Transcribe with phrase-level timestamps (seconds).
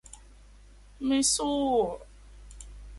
[1.05, 1.59] ไม่สู้